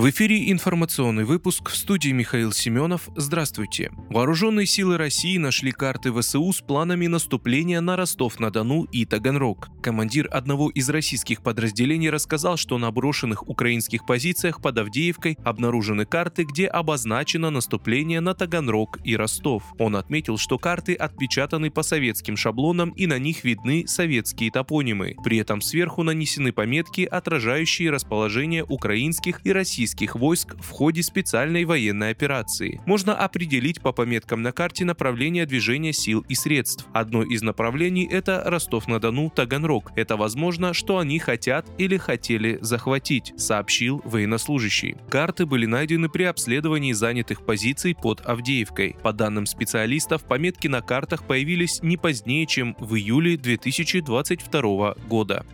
В 0.00 0.08
эфире 0.08 0.50
информационный 0.50 1.24
выпуск 1.24 1.68
в 1.68 1.76
студии 1.76 2.08
Михаил 2.08 2.52
Семенов. 2.52 3.10
Здравствуйте. 3.16 3.92
Вооруженные 4.08 4.64
силы 4.64 4.96
России 4.96 5.36
нашли 5.36 5.72
карты 5.72 6.10
ВСУ 6.10 6.50
с 6.54 6.62
планами 6.62 7.06
наступления 7.06 7.82
на 7.82 7.96
Ростов-на-Дону 7.96 8.84
и 8.84 9.04
Таганрог. 9.04 9.68
Командир 9.82 10.26
одного 10.32 10.70
из 10.70 10.88
российских 10.88 11.42
подразделений 11.42 12.08
рассказал, 12.08 12.56
что 12.56 12.78
на 12.78 12.90
брошенных 12.90 13.46
украинских 13.46 14.06
позициях 14.06 14.62
под 14.62 14.78
Авдеевкой 14.78 15.36
обнаружены 15.44 16.06
карты, 16.06 16.44
где 16.44 16.66
обозначено 16.66 17.50
наступление 17.50 18.20
на 18.20 18.32
Таганрог 18.32 19.00
и 19.04 19.14
Ростов. 19.16 19.64
Он 19.78 19.96
отметил, 19.96 20.38
что 20.38 20.56
карты 20.56 20.94
отпечатаны 20.94 21.70
по 21.70 21.82
советским 21.82 22.38
шаблонам 22.38 22.88
и 22.92 23.06
на 23.06 23.18
них 23.18 23.44
видны 23.44 23.86
советские 23.86 24.50
топонимы. 24.50 25.16
При 25.22 25.36
этом 25.36 25.60
сверху 25.60 26.02
нанесены 26.04 26.52
пометки, 26.54 27.02
отражающие 27.02 27.90
расположение 27.90 28.64
украинских 28.64 29.42
и 29.44 29.52
российских 29.52 29.89
российских 29.90 30.14
войск 30.14 30.54
в 30.60 30.70
ходе 30.70 31.02
специальной 31.02 31.64
военной 31.64 32.10
операции. 32.10 32.80
Можно 32.86 33.14
определить 33.14 33.80
по 33.80 33.92
пометкам 33.92 34.40
на 34.42 34.52
карте 34.52 34.84
направление 34.84 35.46
движения 35.46 35.92
сил 35.92 36.24
и 36.28 36.34
средств. 36.34 36.86
Одно 36.92 37.22
из 37.22 37.42
направлений– 37.42 38.06
это 38.10 38.42
Ростов-на-Дону, 38.46 39.30
Таганрог. 39.30 39.90
Это 39.96 40.16
возможно, 40.16 40.74
что 40.74 40.98
они 40.98 41.18
хотят 41.18 41.66
или 41.78 41.96
хотели 41.96 42.58
захватить, 42.60 43.32
сообщил 43.36 44.00
военнослужащий. 44.04 44.96
Карты 45.08 45.44
были 45.44 45.66
найдены 45.66 46.08
при 46.08 46.22
обследовании 46.22 46.92
занятых 46.92 47.44
позиций 47.44 47.96
под 48.00 48.20
Авдеевкой. 48.24 48.94
По 49.02 49.12
данным 49.12 49.46
специалистов, 49.46 50.22
пометки 50.22 50.68
на 50.68 50.82
картах 50.82 51.24
появились 51.24 51.82
не 51.82 51.96
позднее, 51.96 52.46
чем 52.46 52.76
в 52.78 52.94
июле 52.94 53.36
2022 53.36 54.94
года. 55.08 55.44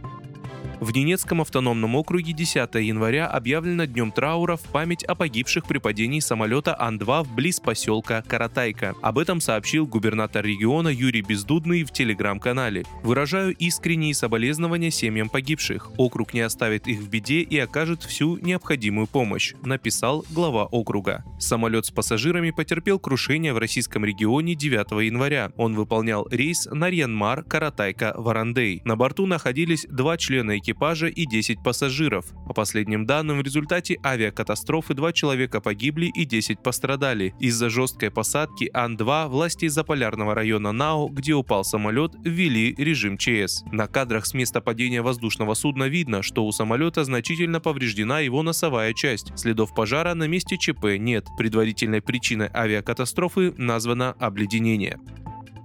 В 0.79 0.93
Ненецком 0.93 1.41
автономном 1.41 1.97
округе 1.97 2.35
10 2.35 2.75
января 2.75 3.27
объявлено 3.29 3.87
днем 3.87 4.13
траура 4.13 4.57
в 4.57 4.63
память 4.63 5.05
о 5.05 5.15
погибших 5.15 5.65
при 5.65 5.79
падении 5.79 6.21
самолета 6.21 6.77
Ан-2 6.79 7.25
вблиз 7.25 7.61
поселка 7.61 8.21
Каратайка. 8.21 8.95
Об 9.01 9.19
этом 9.19 9.41
сообщил 9.41 9.87
губернатор 9.87 10.45
региона 10.45 10.89
Юрий 10.89 11.23
Бездудный 11.23 11.85
в 11.85 11.93
телеграм-канале. 11.93 12.85
«Выражаю 13.03 13.57
искренние 13.57 14.13
соболезнования 14.13 14.91
семьям 14.91 15.31
погибших. 15.31 15.93
Округ 15.97 16.35
не 16.35 16.41
оставит 16.41 16.87
их 16.87 17.01
в 17.01 17.09
беде 17.09 17.41
и 17.41 17.59
окажет 17.59 18.03
всю 18.03 18.37
необходимую 18.37 19.07
помощь», 19.07 19.55
написал 19.63 20.27
глава 20.31 20.67
округа. 20.67 21.25
Самолет 21.39 21.87
с 21.87 21.91
пассажирами 21.91 22.51
потерпел 22.51 22.99
крушение 22.99 23.55
в 23.55 23.59
российском 23.59 24.05
регионе 24.05 24.55
9 24.55 25.07
января. 25.07 25.53
Он 25.57 25.75
выполнял 25.75 26.29
рейс 26.31 26.67
Нарьянмар, 26.71 27.45
Каратайка, 27.45 28.13
Варандей. 28.15 28.83
На 28.85 28.97
борту 28.97 29.25
находились 29.25 29.87
два 29.89 30.19
члена 30.19 30.59
экипажа 30.67 31.07
и 31.07 31.27
10 31.27 31.63
пассажиров. 31.63 32.27
По 32.47 32.53
последним 32.53 33.07
данным, 33.07 33.39
в 33.39 33.43
результате 33.43 33.99
авиакатастрофы 34.05 34.95
два 34.95 35.13
человека 35.13 35.61
погибли 35.61 36.07
и 36.07 36.25
10 36.25 36.63
пострадали. 36.63 37.35
Из-за 37.39 37.71
жесткой 37.71 38.11
посадки 38.11 38.69
Ан-2 38.75 39.29
власти 39.29 39.69
заполярного 39.69 40.35
района 40.35 40.73
Нао, 40.73 41.09
где 41.09 41.35
упал 41.35 41.65
самолет, 41.65 42.13
ввели 42.25 42.75
режим 42.77 43.17
ЧС. 43.17 43.63
На 43.71 43.87
кадрах 43.87 44.27
с 44.27 44.35
места 44.35 44.61
падения 44.61 45.03
воздушного 45.03 45.55
судна 45.55 45.85
видно, 45.85 46.23
что 46.23 46.45
у 46.45 46.53
самолета 46.53 47.05
значительно 47.05 47.61
повреждена 47.61 48.21
его 48.21 48.43
носовая 48.43 48.93
часть. 48.93 49.37
Следов 49.39 49.75
пожара 49.75 50.15
на 50.15 50.27
месте 50.27 50.57
ЧП 50.59 50.97
нет. 50.99 51.27
Предварительной 51.39 52.03
причиной 52.03 52.51
авиакатастрофы 52.53 53.55
названо 53.57 54.13
обледенение. 54.19 54.99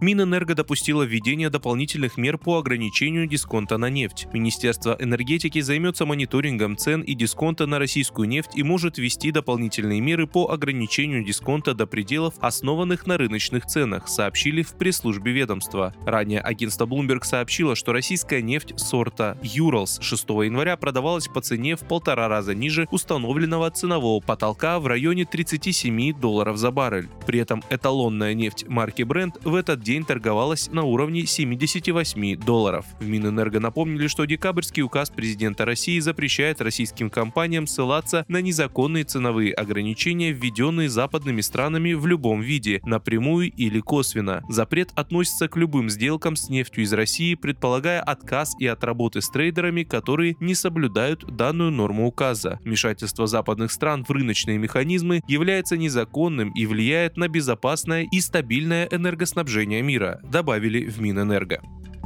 Минэнерго 0.02 0.56
допустило 0.56 1.04
введение 1.04 1.52
дополнительных 1.52 2.18
мер 2.18 2.40
по 2.40 2.58
ограничению 2.58 3.28
дисконта 3.28 3.78
на 3.78 3.88
нефть. 3.92 4.28
Министерство 4.34 4.98
энергетики 5.00 5.62
займется 5.62 6.08
мониторингом 6.08 6.75
цен 6.75 7.02
и 7.02 7.14
дисконта 7.14 7.68
на 7.68 7.78
российскую 7.78 8.28
нефть 8.28 8.50
и 8.56 8.64
может 8.64 8.98
ввести 8.98 9.31
дополнительные 9.31 10.02
меры 10.02 10.25
по 10.25 10.50
ограничению 10.50 11.24
дисконта 11.24 11.75
до 11.75 11.86
пределов, 11.86 12.34
основанных 12.40 13.06
на 13.06 13.20
рыночных 13.20 13.68
ценах, 13.68 14.08
сообщили 14.08 14.64
в 14.64 14.74
пресс-службе 14.74 15.34
ведомства. 15.34 15.94
Ранее 16.04 16.42
агентство 16.42 16.88
Bloomberg 16.88 17.24
сообщило, 17.24 17.75
что 17.75 17.94
российская 17.94 18.42
нефть 18.42 18.74
сорта 18.78 19.38
Urals 19.44 20.02
6 20.02 20.30
января 20.30 20.78
продавалась 20.78 21.28
по 21.28 21.42
цене 21.42 21.75
в 21.75 21.81
полтора 21.81 22.28
раза 22.28 22.56
ниже 22.56 22.88
установленного 22.90 23.70
ценового 23.70 24.20
потолка 24.20 24.80
в 24.80 24.88
районе 24.88 25.25
37 25.25 26.20
долларов 26.20 26.58
за 26.58 26.72
баррель. 26.72 27.08
При 27.28 27.38
этом 27.38 27.64
эталонная 27.70 28.34
нефть 28.34 28.68
марки 28.68 29.04
Brent 29.04 29.48
в 29.48 29.54
этот 29.54 29.81
день 29.81 29.91
день 29.91 30.06
торговалась 30.06 30.69
на 30.72 30.84
уровне 30.84 31.25
78 31.25 32.38
долларов. 32.38 32.85
В 33.02 33.06
Минэнерго 33.06 33.59
напомнили, 33.59 34.07
что 34.07 34.24
декабрьский 34.24 34.84
указ 34.84 35.09
президента 35.09 35.66
России 35.66 36.00
запрещает 36.00 36.62
российским 36.62 37.09
компаниям 37.09 37.68
ссылаться 37.68 38.24
на 38.30 38.41
незаконные 38.41 39.03
ценовые 39.03 39.53
ограничения, 39.53 40.31
введенные 40.31 40.88
западными 40.88 41.41
странами 41.41 41.91
в 41.91 42.07
любом 42.07 42.40
виде, 42.40 42.80
напрямую 42.85 43.51
или 43.51 43.81
косвенно. 43.81 44.46
Запрет 44.47 44.91
относится 44.96 45.50
к 45.50 45.57
любым 45.57 45.90
сделкам 45.90 46.38
с 46.38 46.47
нефтью 46.47 46.85
из 46.85 46.94
России, 46.94 47.35
предполагая 47.35 48.00
отказ 48.01 48.56
и 48.59 48.68
от 48.68 48.85
работы 48.85 49.19
с 49.19 49.30
трейдерами, 49.30 49.84
которые 49.84 50.38
не 50.40 50.56
соблюдают 50.56 51.25
данную 51.35 51.69
норму 51.69 52.07
указа. 52.07 52.62
Вмешательство 52.63 53.28
западных 53.28 53.74
стран 53.74 54.06
в 54.06 54.09
рыночные 54.12 54.57
механизмы 54.57 55.22
является 55.28 55.75
незаконным 55.75 56.51
и 56.51 56.66
влияет 56.66 57.18
на 57.18 57.28
безопасное 57.28 58.07
и 58.09 58.22
стабильное 58.22 58.88
энергоснабжение 58.90 59.81
мира, 59.81 60.19
добавили 60.24 60.86
в 60.86 61.00
Минэнерго. 61.02 61.62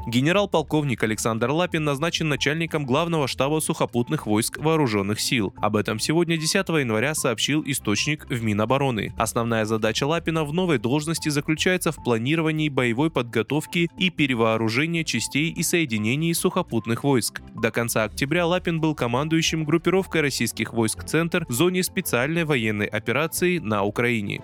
Генерал-полковник 0.08 1.02
Александр 1.02 1.50
Лапин 1.50 1.84
назначен 1.84 2.30
начальником 2.30 2.86
главного 2.86 3.28
штаба 3.28 3.60
сухопутных 3.60 4.28
войск 4.28 4.60
вооруженных 4.60 5.20
сил. 5.20 5.52
Об 5.58 5.76
этом 5.76 5.98
сегодня 5.98 6.38
10 6.38 6.56
января 6.70 7.16
сообщил 7.16 7.64
источник 7.66 8.28
в 8.30 8.44
Минобороны. 8.44 9.16
Основная 9.18 9.66
задача 9.66 10.06
Лапина 10.06 10.44
в 10.44 10.54
новой 10.54 10.78
должности 10.78 11.30
заключается 11.30 11.92
в 11.92 12.04
планировании 12.04 12.70
боевой 12.70 13.10
подготовки 13.10 13.90
и 13.98 14.12
перевооружения 14.12 15.04
частей 15.04 15.50
и 15.50 15.64
соединений 15.64 16.36
сухопутных 16.36 17.04
войск. 17.04 17.42
До 17.56 17.72
конца 17.72 18.04
октября 18.04 18.46
Лапин 18.46 18.80
был 18.80 18.94
командующим 18.94 19.66
группировкой 19.66 20.22
российских 20.22 20.72
войск 20.74 21.04
«Центр» 21.06 21.48
в 21.50 21.52
зоне 21.52 21.82
специальной 21.82 22.46
военной 22.46 22.86
операции 22.86 23.58
на 23.58 23.84
Украине. 23.84 24.44